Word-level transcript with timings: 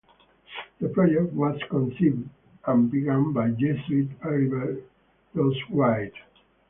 The 0.79 0.89
project 0.89 1.31
was 1.33 1.61
conceived 1.69 2.27
and 2.65 2.89
begun 2.89 3.33
by 3.33 3.51
Jesuit 3.51 4.09
Heribert 4.23 4.81
Rosweyde. 5.35 6.13